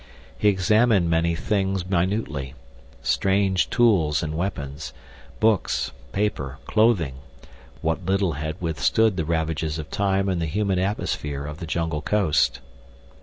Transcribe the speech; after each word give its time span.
He 0.35 0.47
examined 0.47 1.11
many 1.11 1.35
things 1.35 1.87
minutely—strange 1.87 3.69
tools 3.69 4.23
and 4.23 4.33
weapons, 4.35 4.93
books, 5.39 5.91
paper, 6.11 6.57
clothing—what 6.65 8.03
little 8.05 8.31
had 8.31 8.59
withstood 8.59 9.15
the 9.15 9.25
ravages 9.25 9.77
of 9.77 9.91
time 9.91 10.27
in 10.27 10.39
the 10.39 10.47
humid 10.47 10.79
atmosphere 10.79 11.45
of 11.45 11.59
the 11.59 11.67
jungle 11.67 12.01
coast. 12.01 12.61